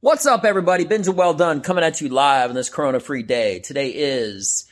What's 0.00 0.26
up, 0.26 0.44
everybody? 0.44 0.84
Benja 0.84 1.12
Welldone 1.12 1.64
coming 1.64 1.82
at 1.82 2.00
you 2.00 2.08
live 2.08 2.50
on 2.50 2.54
this 2.54 2.68
Corona 2.68 3.00
free 3.00 3.24
day. 3.24 3.58
Today 3.58 3.88
is 3.88 4.64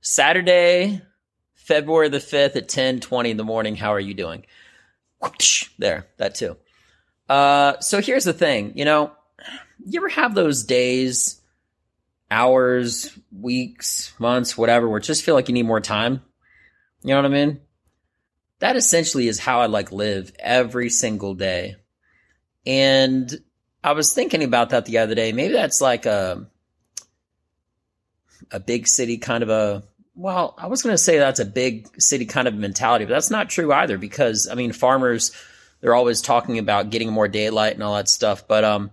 Saturday, 0.00 1.02
February 1.52 2.08
the 2.08 2.16
5th 2.16 2.56
at 2.56 2.70
10 2.70 3.00
20 3.00 3.32
in 3.32 3.36
the 3.36 3.44
morning. 3.44 3.76
How 3.76 3.90
are 3.90 4.00
you 4.00 4.14
doing? 4.14 4.46
There, 5.78 6.06
that 6.16 6.36
too. 6.36 6.56
Uh, 7.28 7.78
so 7.80 8.00
here's 8.00 8.24
the 8.24 8.32
thing 8.32 8.72
you 8.76 8.86
know, 8.86 9.12
you 9.84 10.00
ever 10.00 10.08
have 10.08 10.34
those 10.34 10.64
days, 10.64 11.38
hours, 12.30 13.14
weeks, 13.30 14.14
months, 14.18 14.56
whatever, 14.56 14.88
where 14.88 15.00
just 15.00 15.22
feel 15.22 15.34
like 15.34 15.48
you 15.48 15.54
need 15.54 15.66
more 15.66 15.82
time? 15.82 16.22
You 17.02 17.10
know 17.10 17.16
what 17.16 17.26
I 17.26 17.28
mean? 17.28 17.60
That 18.60 18.76
essentially 18.76 19.28
is 19.28 19.38
how 19.38 19.60
I 19.60 19.66
like 19.66 19.92
live 19.92 20.32
every 20.38 20.88
single 20.88 21.34
day. 21.34 21.76
And 22.64 23.38
I 23.86 23.92
was 23.92 24.12
thinking 24.12 24.42
about 24.42 24.70
that 24.70 24.84
the 24.84 24.98
other 24.98 25.14
day. 25.14 25.30
Maybe 25.30 25.52
that's 25.52 25.80
like 25.80 26.06
a 26.06 26.44
a 28.50 28.58
big 28.58 28.88
city 28.88 29.16
kind 29.16 29.44
of 29.44 29.48
a 29.48 29.84
well, 30.16 30.54
I 30.58 30.66
was 30.66 30.82
going 30.82 30.94
to 30.94 30.98
say 30.98 31.18
that's 31.18 31.40
a 31.40 31.44
big 31.44 32.00
city 32.00 32.26
kind 32.26 32.48
of 32.48 32.54
mentality, 32.54 33.04
but 33.04 33.12
that's 33.12 33.30
not 33.30 33.48
true 33.48 33.72
either 33.72 33.96
because 33.96 34.48
I 34.50 34.56
mean 34.56 34.72
farmers 34.72 35.30
they're 35.80 35.94
always 35.94 36.20
talking 36.20 36.58
about 36.58 36.90
getting 36.90 37.12
more 37.12 37.28
daylight 37.28 37.74
and 37.74 37.82
all 37.84 37.94
that 37.94 38.08
stuff, 38.08 38.48
but 38.48 38.64
um 38.64 38.90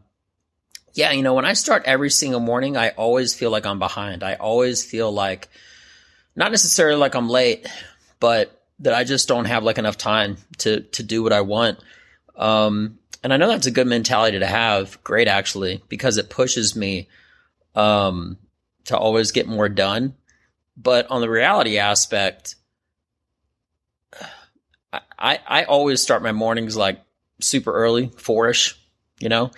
yeah, 0.94 1.12
you 1.12 1.23
know, 1.23 1.34
when 1.34 1.46
I 1.46 1.54
start 1.54 1.84
every 1.88 2.12
single 2.12 2.40
morning, 2.40 2.77
I 2.77 2.90
always 2.90 3.34
feel 3.34 3.49
like 3.49 3.66
I'm 3.66 3.80
behind. 3.80 4.21
I 4.21 4.35
always 4.35 4.85
feel 4.85 5.12
like 5.12 5.49
not 6.35 6.52
necessarily 6.52 6.98
like 6.98 7.16
I'm 7.16 7.30
late, 7.30 7.68
but 8.20 8.63
that 8.77 8.94
I 8.94 9.05
just 9.05 9.27
don't 9.27 9.46
have 9.46 9.63
like 9.63 9.80
enough 9.80 9.98
time 9.98 10.38
to 10.60 10.82
to 10.82 11.02
do 11.02 11.23
what 11.23 11.34
I 11.34 11.41
want. 11.41 11.80
Um, 12.35 12.99
and 13.23 13.34
I 13.34 13.38
know 13.38 13.48
that's 13.48 13.68
a 13.68 13.72
good 13.72 13.88
mentality 13.88 14.40
to 14.40 14.45
have. 14.45 15.02
Great, 15.04 15.27
actually, 15.30 15.82
because 15.88 16.18
it 16.18 16.30
pushes 16.30 16.76
me 16.76 17.08
um, 17.74 18.38
to 18.85 18.98
always 18.98 19.32
get 19.32 19.48
more 19.48 19.70
done. 19.70 20.16
But 20.76 21.10
on 21.10 21.21
the 21.21 21.29
reality 21.29 21.77
aspect, 21.77 22.55
I 24.91 25.40
I 25.48 25.63
always 25.63 26.01
start 26.01 26.21
my 26.21 26.34
mornings 26.34 26.76
like 26.76 26.99
super 27.40 27.71
early, 27.71 28.12
fourish, 28.18 28.77
you 29.20 29.29
know, 29.29 29.51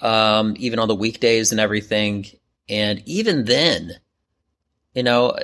um, 0.00 0.54
even 0.58 0.78
on 0.78 0.88
the 0.88 0.94
weekdays 0.94 1.50
and 1.50 1.60
everything. 1.60 2.26
And 2.68 3.02
even 3.06 3.44
then, 3.44 3.92
you 4.94 5.02
know, 5.02 5.36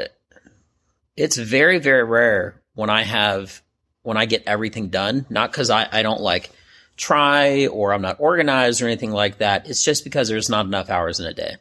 it's 1.17 1.37
very 1.37 1.79
very 1.79 2.05
rare 2.05 2.63
when 2.75 2.91
I 2.91 3.03
have 3.03 3.63
when 4.03 4.17
I 4.17 4.27
get 4.27 4.45
everything 4.47 4.89
done. 4.89 5.27
Not 5.29 5.51
because 5.51 5.71
I 5.71 5.89
I 5.91 6.03
don't 6.03 6.21
like 6.21 6.51
try 6.99 7.69
or 7.69 7.93
I'm 7.93 8.03
not 8.03 8.21
organized 8.21 8.83
or 8.83 8.87
anything 8.87 9.13
like 9.13 9.39
that. 9.39 9.71
It's 9.71 9.85
just 9.85 10.05
because 10.05 10.29
there's 10.29 10.51
not 10.51 10.67
enough 10.67 10.91
hours 10.91 11.21
in 11.21 11.27
a 11.27 11.33
day. 11.33 11.57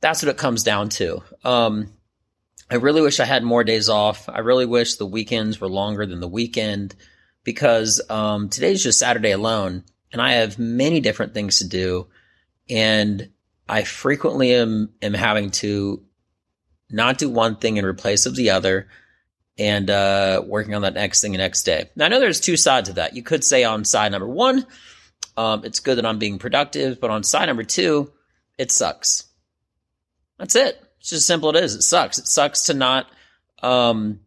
That's 0.00 0.22
what 0.22 0.30
it 0.30 0.38
comes 0.38 0.64
down 0.64 0.88
to. 0.90 1.22
Um, 1.44 1.92
I 2.70 2.76
really 2.76 3.02
wish 3.02 3.20
I 3.20 3.26
had 3.26 3.44
more 3.44 3.62
days 3.62 3.88
off. 3.88 4.28
I 4.28 4.38
really 4.38 4.66
wish 4.66 4.94
the 4.94 5.06
weekends 5.06 5.60
were 5.60 5.68
longer 5.68 6.06
than 6.06 6.20
the 6.20 6.26
weekend 6.26 6.96
because 7.44 8.00
um, 8.08 8.48
today's 8.48 8.82
just 8.82 8.98
Saturday 8.98 9.30
alone, 9.30 9.84
and 10.10 10.22
I 10.22 10.32
have 10.32 10.58
many 10.58 11.00
different 11.00 11.34
things 11.34 11.58
to 11.58 11.68
do, 11.68 12.08
and 12.70 13.30
I 13.68 13.84
frequently 13.84 14.54
am 14.54 14.90
am 15.02 15.14
having 15.14 15.50
to 15.50 16.02
not 16.90 17.18
do 17.18 17.28
one 17.28 17.56
thing 17.56 17.76
in 17.76 17.84
replace 17.84 18.26
of 18.26 18.36
the 18.36 18.50
other 18.50 18.88
and 19.58 19.90
uh, 19.90 20.42
working 20.46 20.74
on 20.74 20.82
that 20.82 20.94
next 20.94 21.20
thing 21.20 21.32
the 21.32 21.38
next 21.38 21.64
day. 21.64 21.90
Now, 21.94 22.06
I 22.06 22.08
know 22.08 22.20
there's 22.20 22.40
two 22.40 22.56
sides 22.56 22.88
of 22.88 22.94
that. 22.96 23.14
You 23.14 23.22
could 23.22 23.44
say 23.44 23.64
on 23.64 23.84
side 23.84 24.12
number 24.12 24.28
one, 24.28 24.66
um, 25.36 25.64
it's 25.64 25.80
good 25.80 25.98
that 25.98 26.06
I'm 26.06 26.18
being 26.18 26.38
productive, 26.38 27.00
but 27.00 27.10
on 27.10 27.22
side 27.22 27.46
number 27.46 27.64
two, 27.64 28.12
it 28.58 28.70
sucks. 28.70 29.24
That's 30.38 30.56
it. 30.56 30.82
It's 31.00 31.10
just 31.10 31.26
simple 31.26 31.50
it 31.50 31.62
is. 31.62 31.74
It 31.74 31.82
sucks. 31.82 32.18
It 32.18 32.26
sucks 32.26 32.64
to 32.64 32.74
not, 32.74 33.10
um, 33.62 34.20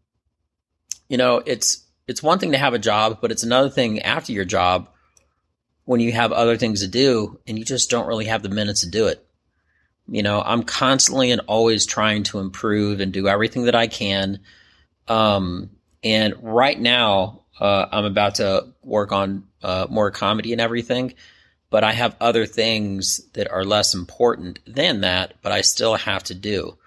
you 1.08 1.16
know, 1.16 1.42
it's 1.44 1.84
it's 2.06 2.22
one 2.22 2.38
thing 2.38 2.52
to 2.52 2.58
have 2.58 2.74
a 2.74 2.78
job, 2.78 3.18
but 3.20 3.32
it's 3.32 3.42
another 3.42 3.70
thing 3.70 4.00
after 4.02 4.32
your 4.32 4.44
job 4.44 4.88
when 5.84 6.00
you 6.00 6.12
have 6.12 6.32
other 6.32 6.56
things 6.56 6.80
to 6.80 6.88
do 6.88 7.40
and 7.46 7.58
you 7.58 7.64
just 7.64 7.90
don't 7.90 8.06
really 8.06 8.26
have 8.26 8.42
the 8.42 8.48
minutes 8.48 8.82
to 8.82 8.90
do 8.90 9.06
it. 9.06 9.26
You 10.08 10.22
know, 10.22 10.40
I'm 10.40 10.62
constantly 10.62 11.32
and 11.32 11.40
always 11.46 11.84
trying 11.84 12.22
to 12.24 12.38
improve 12.38 13.00
and 13.00 13.12
do 13.12 13.26
everything 13.26 13.64
that 13.64 13.74
I 13.74 13.86
can 13.88 14.40
um, 15.08 15.70
and 16.02 16.34
right 16.42 16.78
now, 16.78 17.42
uh, 17.58 17.86
I'm 17.90 18.04
about 18.04 18.36
to 18.36 18.68
work 18.82 19.12
on 19.12 19.44
uh, 19.62 19.86
more 19.88 20.10
comedy 20.10 20.52
and 20.52 20.60
everything, 20.60 21.14
but 21.70 21.84
I 21.84 21.92
have 21.92 22.16
other 22.20 22.46
things 22.46 23.20
that 23.32 23.50
are 23.50 23.64
less 23.64 23.94
important 23.94 24.60
than 24.66 25.00
that, 25.00 25.34
but 25.42 25.52
I 25.52 25.62
still 25.62 25.96
have 25.96 26.22
to 26.24 26.34
do. 26.34 26.78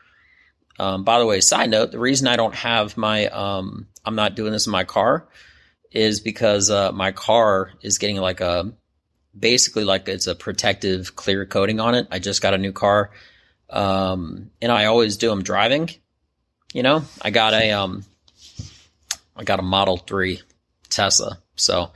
Um, 0.80 1.04
by 1.04 1.20
the 1.20 1.26
way, 1.26 1.42
side 1.42 1.70
note, 1.70 1.92
the 1.92 2.00
reason 2.00 2.28
I 2.28 2.38
don't 2.38 2.56
have 2.56 2.96
my, 2.96 3.28
um, 3.28 3.88
I'm 4.06 4.16
not 4.16 4.36
doing 4.36 4.54
this 4.54 4.66
in 4.66 4.72
my 4.72 4.86
car 4.86 5.28
is 5.92 6.22
because 6.22 6.70
uh, 6.70 6.92
my 6.94 7.12
car 7.12 7.74
is 7.82 7.98
getting 7.98 8.18
like 8.18 8.40
a, 8.40 8.72
basically 9.38 9.84
like 9.84 10.08
it's 10.08 10.28
a 10.28 10.36
protective 10.36 11.16
clear 11.16 11.46
coating 11.46 11.80
on 11.80 11.96
it. 11.96 12.08
I 12.12 12.20
just 12.20 12.42
got 12.42 12.54
a 12.54 12.58
new 12.58 12.72
car. 12.72 13.12
Um, 13.70 14.52
and 14.62 14.72
I 14.72 14.86
always 14.86 15.18
do 15.18 15.30
them 15.30 15.44
driving. 15.44 15.90
You 16.74 16.84
know, 16.84 17.04
I 17.22 17.32
got 17.32 17.54
a, 17.54 17.72
um, 17.72 18.06
I 19.40 19.44
got 19.46 19.60
a 19.60 19.64
Model 19.64 19.96
3 19.98 20.42
Tesla. 20.90 21.40
So 21.56 21.92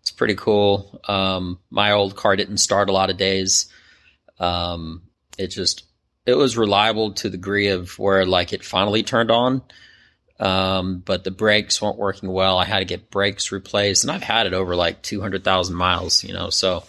it's 0.00 0.10
pretty 0.10 0.34
cool. 0.34 1.00
Um, 1.06 1.60
my 1.70 1.92
old 1.92 2.16
car 2.16 2.34
didn't 2.34 2.58
start 2.58 2.88
a 2.88 2.92
lot 2.92 3.10
of 3.10 3.16
days. 3.16 3.68
Um, 4.40 5.02
it 5.38 5.48
just, 5.48 5.84
it 6.26 6.34
was 6.34 6.56
reliable 6.56 7.12
to 7.12 7.28
the 7.28 7.36
degree 7.36 7.68
of 7.68 7.96
where 7.98 8.26
like 8.26 8.52
it 8.52 8.64
finally 8.64 9.04
turned 9.04 9.30
on. 9.30 9.62
Um, 10.40 10.98
but 10.98 11.22
the 11.22 11.30
brakes 11.30 11.80
weren't 11.80 11.98
working 11.98 12.30
well. 12.30 12.58
I 12.58 12.64
had 12.64 12.80
to 12.80 12.84
get 12.86 13.10
brakes 13.10 13.52
replaced 13.52 14.04
and 14.04 14.10
I've 14.10 14.22
had 14.22 14.46
it 14.46 14.54
over 14.54 14.74
like 14.74 15.02
200,000 15.02 15.76
miles, 15.76 16.24
you 16.24 16.32
know, 16.32 16.50
so, 16.50 16.82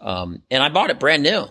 um, 0.00 0.42
and 0.50 0.62
I 0.62 0.68
bought 0.68 0.90
it 0.90 1.00
brand 1.00 1.22
new 1.22 1.48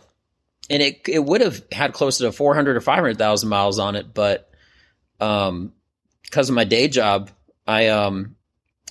and 0.70 0.84
it, 0.84 1.02
it 1.10 1.24
would 1.26 1.42
have 1.42 1.62
had 1.72 1.94
close 1.94 2.20
to 2.20 2.32
400 2.32 2.78
or 2.78 2.82
500,000 2.82 3.50
miles 3.50 3.80
on 3.80 3.96
it. 3.96 4.14
But, 4.14 4.50
um, 5.20 5.74
because 6.22 6.48
of 6.48 6.56
my 6.56 6.64
day 6.64 6.88
job, 6.88 7.32
I 7.68 7.88
um 7.88 8.36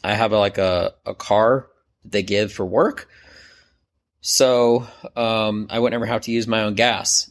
I 0.02 0.14
have 0.14 0.32
a, 0.32 0.38
like 0.38 0.58
a 0.58 0.94
a 1.04 1.14
car 1.14 1.68
that 2.02 2.12
they 2.12 2.22
give 2.22 2.52
for 2.52 2.64
work. 2.64 3.08
So 4.22 4.86
um, 5.16 5.66
I 5.70 5.78
would 5.78 5.92
never 5.92 6.06
have 6.06 6.22
to 6.22 6.32
use 6.32 6.46
my 6.46 6.62
own 6.62 6.74
gas. 6.74 7.30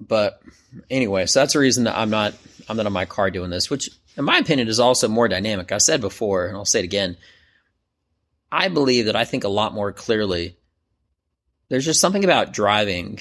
But 0.00 0.40
anyway, 0.90 1.26
so 1.26 1.40
that's 1.40 1.54
the 1.54 1.58
reason 1.58 1.84
that 1.84 1.96
I'm 1.96 2.10
not 2.10 2.34
I'm 2.68 2.76
not 2.76 2.86
on 2.86 2.92
my 2.92 3.06
car 3.06 3.30
doing 3.30 3.50
this, 3.50 3.70
which 3.70 3.90
in 4.16 4.24
my 4.24 4.38
opinion 4.38 4.68
is 4.68 4.80
also 4.80 5.08
more 5.08 5.28
dynamic. 5.28 5.72
I 5.72 5.78
said 5.78 6.00
before, 6.00 6.46
and 6.46 6.56
I'll 6.56 6.64
say 6.64 6.80
it 6.80 6.84
again. 6.84 7.16
I 8.50 8.68
believe 8.68 9.06
that 9.06 9.16
I 9.16 9.24
think 9.24 9.44
a 9.44 9.48
lot 9.48 9.74
more 9.74 9.92
clearly. 9.92 10.56
There's 11.68 11.84
just 11.84 12.00
something 12.00 12.24
about 12.24 12.52
driving 12.52 13.20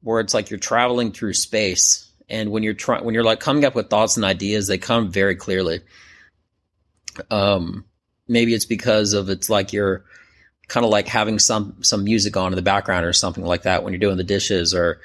where 0.00 0.20
it's 0.20 0.32
like 0.32 0.50
you're 0.50 0.58
traveling 0.58 1.12
through 1.12 1.34
space 1.34 2.10
and 2.28 2.50
when 2.50 2.62
you're 2.62 2.74
trying 2.74 3.04
when 3.04 3.14
you're 3.14 3.24
like 3.24 3.40
coming 3.40 3.64
up 3.64 3.74
with 3.74 3.90
thoughts 3.90 4.16
and 4.16 4.24
ideas 4.24 4.66
they 4.66 4.78
come 4.78 5.10
very 5.10 5.36
clearly. 5.36 5.80
Um 7.30 7.84
maybe 8.28 8.54
it's 8.54 8.64
because 8.64 9.12
of 9.12 9.28
it's 9.28 9.50
like 9.50 9.72
you're 9.72 10.04
kind 10.68 10.84
of 10.84 10.90
like 10.90 11.08
having 11.08 11.38
some 11.38 11.82
some 11.82 12.04
music 12.04 12.36
on 12.36 12.52
in 12.52 12.56
the 12.56 12.62
background 12.62 13.04
or 13.06 13.12
something 13.12 13.44
like 13.44 13.62
that 13.62 13.84
when 13.84 13.92
you're 13.92 14.00
doing 14.00 14.16
the 14.16 14.24
dishes 14.24 14.74
or 14.74 15.00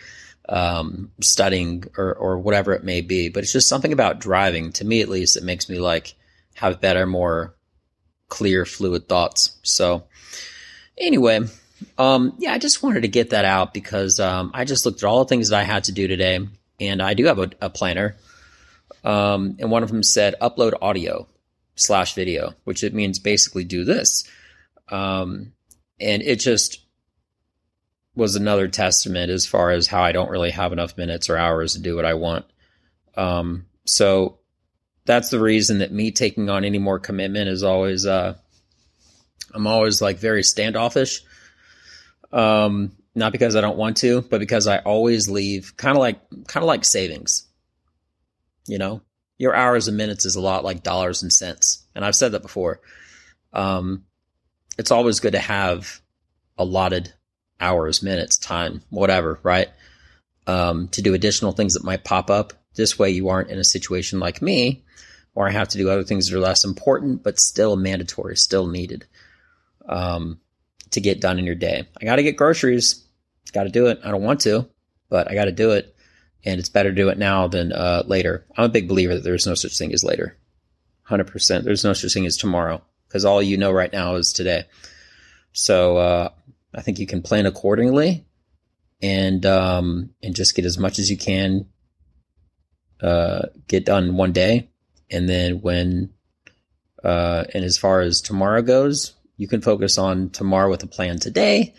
um, 0.47 1.11
studying 1.21 1.83
or 1.97 2.13
or 2.15 2.39
whatever 2.39 2.73
it 2.73 2.83
may 2.83 3.01
be. 3.01 3.29
But 3.29 3.43
it's 3.43 3.53
just 3.53 3.69
something 3.69 3.93
about 3.93 4.19
driving 4.19 4.71
to 4.73 4.85
me 4.85 5.01
at 5.01 5.09
least 5.09 5.37
it 5.37 5.43
makes 5.43 5.69
me 5.69 5.79
like 5.79 6.15
have 6.55 6.81
better 6.81 7.05
more 7.05 7.55
clear 8.29 8.65
fluid 8.65 9.07
thoughts. 9.07 9.57
So 9.63 10.05
anyway 10.99 11.41
um, 11.97 12.33
yeah 12.39 12.53
i 12.53 12.57
just 12.57 12.83
wanted 12.83 13.01
to 13.01 13.07
get 13.07 13.31
that 13.31 13.45
out 13.45 13.73
because 13.73 14.19
um, 14.19 14.51
i 14.53 14.65
just 14.65 14.85
looked 14.85 15.03
at 15.03 15.07
all 15.07 15.23
the 15.23 15.29
things 15.29 15.49
that 15.49 15.59
i 15.59 15.63
had 15.63 15.85
to 15.85 15.91
do 15.91 16.07
today 16.07 16.39
and 16.79 17.01
I 17.01 17.13
do 17.13 17.25
have 17.25 17.39
a, 17.39 17.51
a 17.61 17.69
planner. 17.69 18.15
Um, 19.03 19.55
and 19.59 19.71
one 19.71 19.83
of 19.83 19.89
them 19.89 20.03
said 20.03 20.35
upload 20.41 20.73
audio 20.81 21.27
slash 21.75 22.13
video, 22.13 22.53
which 22.63 22.83
it 22.83 22.93
means 22.93 23.19
basically 23.19 23.63
do 23.63 23.85
this. 23.85 24.25
Um, 24.89 25.53
and 25.99 26.21
it 26.21 26.37
just 26.37 26.83
was 28.15 28.35
another 28.35 28.67
testament 28.67 29.31
as 29.31 29.45
far 29.45 29.71
as 29.71 29.87
how 29.87 30.01
I 30.01 30.11
don't 30.11 30.29
really 30.29 30.51
have 30.51 30.73
enough 30.73 30.97
minutes 30.97 31.29
or 31.29 31.37
hours 31.37 31.73
to 31.73 31.79
do 31.79 31.95
what 31.95 32.05
I 32.05 32.15
want. 32.15 32.45
Um, 33.15 33.65
so 33.85 34.39
that's 35.05 35.29
the 35.29 35.39
reason 35.39 35.79
that 35.79 35.91
me 35.91 36.11
taking 36.11 36.49
on 36.49 36.65
any 36.65 36.79
more 36.79 36.99
commitment 36.99 37.49
is 37.49 37.63
always, 37.63 38.05
uh, 38.05 38.35
I'm 39.53 39.67
always 39.67 40.01
like 40.01 40.17
very 40.17 40.43
standoffish. 40.43 41.21
Um, 42.31 42.91
not 43.15 43.31
because 43.31 43.55
I 43.55 43.61
don't 43.61 43.77
want 43.77 43.97
to, 43.97 44.21
but 44.21 44.39
because 44.39 44.67
I 44.67 44.79
always 44.79 45.29
leave 45.29 45.75
kind 45.77 45.95
of 45.95 45.99
like 45.99 46.19
kind 46.47 46.63
of 46.63 46.67
like 46.67 46.85
savings. 46.85 47.47
You 48.67 48.77
know, 48.77 49.01
your 49.37 49.55
hours 49.55 49.87
and 49.87 49.97
minutes 49.97 50.25
is 50.25 50.35
a 50.35 50.41
lot 50.41 50.63
like 50.63 50.83
dollars 50.83 51.23
and 51.23 51.33
cents, 51.33 51.85
and 51.95 52.05
I've 52.05 52.15
said 52.15 52.33
that 52.33 52.41
before. 52.41 52.81
Um, 53.51 54.05
it's 54.77 54.91
always 54.91 55.19
good 55.19 55.33
to 55.33 55.39
have 55.39 56.01
allotted 56.57 57.13
hours, 57.59 58.03
minutes, 58.03 58.37
time, 58.37 58.81
whatever, 58.89 59.39
right? 59.43 59.69
Um, 60.47 60.87
to 60.89 61.01
do 61.01 61.13
additional 61.13 61.51
things 61.51 61.73
that 61.73 61.83
might 61.83 62.03
pop 62.03 62.29
up. 62.29 62.53
This 62.75 62.97
way 62.97 63.09
you 63.09 63.29
aren't 63.29 63.49
in 63.49 63.59
a 63.59 63.63
situation 63.63 64.19
like 64.19 64.41
me 64.41 64.83
where 65.33 65.47
I 65.47 65.51
have 65.51 65.69
to 65.69 65.77
do 65.77 65.89
other 65.89 66.03
things 66.03 66.29
that 66.29 66.35
are 66.35 66.41
less 66.41 66.63
important, 66.63 67.23
but 67.23 67.39
still 67.39 67.75
mandatory, 67.75 68.37
still 68.37 68.67
needed 68.67 69.05
um, 69.89 70.39
to 70.91 71.01
get 71.01 71.21
done 71.21 71.39
in 71.39 71.45
your 71.45 71.55
day. 71.55 71.87
I 72.01 72.05
got 72.05 72.17
to 72.17 72.23
get 72.23 72.37
groceries. 72.37 73.05
Got 73.51 73.63
to 73.63 73.69
do 73.69 73.87
it. 73.87 73.99
I 74.03 74.11
don't 74.11 74.23
want 74.23 74.41
to, 74.41 74.67
but 75.09 75.29
I 75.29 75.33
got 75.33 75.45
to 75.45 75.51
do 75.51 75.71
it. 75.71 75.95
And 76.45 76.59
it's 76.59 76.69
better 76.69 76.89
to 76.89 76.95
do 76.95 77.09
it 77.09 77.17
now 77.17 77.47
than 77.47 77.73
uh, 77.73 78.03
later. 78.05 78.45
I'm 78.55 78.65
a 78.65 78.69
big 78.69 78.87
believer 78.87 79.15
that 79.15 79.23
there's 79.23 79.47
no 79.47 79.55
such 79.55 79.77
thing 79.77 79.93
as 79.93 80.03
later. 80.03 80.37
100%. 81.09 81.63
There's 81.63 81.83
no 81.83 81.93
such 81.93 82.13
thing 82.13 82.25
as 82.25 82.37
tomorrow 82.37 82.81
because 83.07 83.25
all 83.25 83.41
you 83.41 83.57
know 83.57 83.71
right 83.71 83.91
now 83.91 84.15
is 84.15 84.31
today. 84.31 84.65
So 85.51 85.97
uh, 85.97 86.29
I 86.73 86.81
think 86.81 86.99
you 86.99 87.07
can 87.07 87.21
plan 87.21 87.45
accordingly 87.45 88.25
and 89.01 89.45
um, 89.45 90.11
and 90.21 90.35
just 90.35 90.55
get 90.55 90.65
as 90.65 90.77
much 90.77 90.99
as 90.99 91.09
you 91.09 91.17
can 91.17 91.67
uh, 93.01 93.47
get 93.67 93.85
done 93.85 94.17
one 94.17 94.33
day, 94.33 94.69
and 95.09 95.27
then 95.27 95.61
when 95.61 96.13
uh, 97.03 97.45
and 97.53 97.63
as 97.63 97.77
far 97.77 98.01
as 98.01 98.21
tomorrow 98.21 98.61
goes, 98.61 99.13
you 99.39 99.47
can 99.47 99.61
focus 99.61 99.97
on 99.97 100.29
tomorrow 100.31 100.69
with 100.69 100.83
a 100.83 100.87
plan 100.87 101.17
today. 101.17 101.73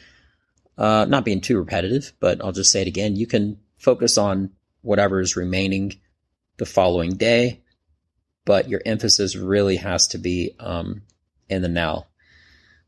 Uh, 0.79 1.05
not 1.07 1.27
being 1.27 1.43
too 1.43 1.59
repetitive, 1.59 2.15
but 2.19 2.43
I'll 2.43 2.53
just 2.53 2.73
say 2.73 2.81
it 2.81 2.89
again. 2.89 3.17
You 3.17 3.27
can 3.27 3.61
focus 3.77 4.17
on 4.17 4.53
whatever 4.81 5.21
is 5.21 5.37
remaining 5.37 6.01
the 6.57 6.65
following 6.65 7.17
day, 7.17 7.61
but 8.47 8.71
your 8.71 8.81
emphasis 8.87 9.37
really 9.37 9.77
has 9.77 10.09
to 10.09 10.19
be 10.19 10.57
um, 10.59 11.03
in 11.51 11.61
the 11.61 11.69
now. 11.69 12.07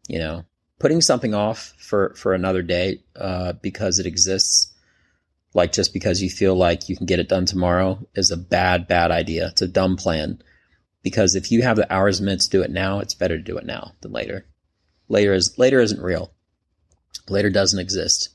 You 0.08 0.20
know, 0.20 0.46
putting 0.78 1.02
something 1.02 1.34
off 1.34 1.74
for 1.76 2.14
for 2.14 2.32
another 2.32 2.62
day 2.62 3.02
uh, 3.14 3.52
because 3.52 3.98
it 3.98 4.06
exists, 4.06 4.72
like 5.52 5.72
just 5.72 5.92
because 5.92 6.22
you 6.22 6.30
feel 6.30 6.54
like 6.54 6.88
you 6.88 6.96
can 6.96 7.04
get 7.04 7.20
it 7.20 7.28
done 7.28 7.44
tomorrow, 7.44 7.98
is 8.14 8.30
a 8.30 8.38
bad 8.38 8.88
bad 8.88 9.10
idea. 9.10 9.48
It's 9.48 9.60
a 9.60 9.69
dumb 9.69 9.96
plan 9.96 10.42
because 11.02 11.34
if 11.34 11.52
you 11.52 11.60
have 11.60 11.76
the 11.76 11.92
hours 11.92 12.20
and 12.20 12.24
minutes 12.24 12.46
to 12.46 12.56
do 12.56 12.62
it 12.62 12.70
now, 12.70 13.00
it's 13.00 13.12
better 13.12 13.36
to 13.36 13.44
do 13.44 13.58
it 13.58 13.66
now 13.66 13.92
than 14.00 14.12
later. 14.12 14.46
Later 15.12 15.35
is 15.35 15.59
later 15.59 15.79
isn't 15.79 16.00
real. 16.00 16.32
Later 17.29 17.50
doesn't 17.50 17.79
exist. 17.79 18.31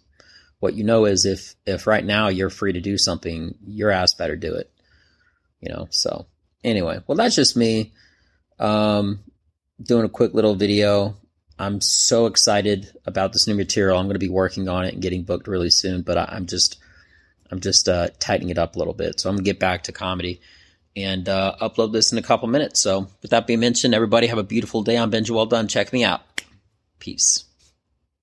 What 0.59 0.75
you 0.75 0.83
know 0.83 1.05
is 1.05 1.25
if 1.25 1.55
if 1.65 1.87
right 1.87 2.05
now 2.05 2.27
you're 2.27 2.51
free 2.51 2.71
to 2.73 2.79
do 2.79 2.99
something, 2.99 3.55
your 3.65 3.89
ass 3.89 4.13
better 4.13 4.35
do 4.35 4.53
it. 4.53 4.71
You 5.59 5.73
know. 5.73 5.87
So 5.89 6.27
anyway, 6.63 6.99
well 7.07 7.17
that's 7.17 7.35
just 7.35 7.57
me 7.57 7.93
um, 8.59 9.23
doing 9.81 10.05
a 10.05 10.09
quick 10.09 10.35
little 10.35 10.53
video. 10.53 11.17
I'm 11.57 11.81
so 11.81 12.27
excited 12.27 12.95
about 13.07 13.33
this 13.33 13.47
new 13.47 13.55
material. 13.55 13.97
I'm 13.97 14.05
going 14.05 14.13
to 14.13 14.19
be 14.19 14.29
working 14.29 14.69
on 14.69 14.85
it 14.85 14.93
and 14.93 15.01
getting 15.01 15.23
booked 15.23 15.47
really 15.47 15.71
soon, 15.71 16.03
but 16.03 16.19
I, 16.19 16.35
am 16.35 16.45
just 16.45 16.77
I'm 17.51 17.59
just 17.59 17.89
uh, 17.89 18.09
tightening 18.19 18.51
it 18.51 18.59
up 18.59 18.75
a 18.75 18.79
little 18.79 18.93
bit. 18.93 19.19
So 19.19 19.29
I'm 19.29 19.37
going 19.37 19.45
to 19.45 19.51
get 19.51 19.59
back 19.59 19.83
to 19.83 19.91
comedy 19.91 20.41
and 20.95 21.27
uh, 21.27 21.55
upload 21.59 21.91
this 21.91 22.11
in 22.11 22.19
a 22.19 22.23
couple 22.23 22.47
minutes. 22.47 22.79
So 22.79 23.07
with 23.23 23.31
that 23.31 23.47
being 23.47 23.61
mentioned, 23.61 23.95
everybody 23.95 24.27
have 24.27 24.37
a 24.37 24.43
beautiful 24.43 24.83
day. 24.83 24.95
I'm 24.95 25.09
Benja 25.09 25.31
Welldone. 25.31 25.67
Check 25.67 25.91
me 25.91 26.03
out. 26.03 26.21
Peace. 26.99 27.46